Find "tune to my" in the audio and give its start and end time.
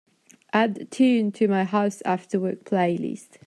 0.85-1.63